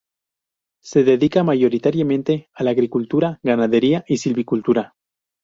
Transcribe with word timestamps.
Se 0.81 1.03
dedica 1.03 1.43
mayoritariamente 1.43 2.49
a 2.55 2.63
la 2.63 2.71
agricultura, 2.71 3.39
ganadería 3.43 4.03
y 4.07 4.17
silvicultura. 4.17 4.95